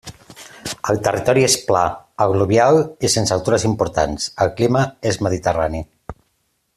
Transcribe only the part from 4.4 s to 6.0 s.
el clima és mediterrani.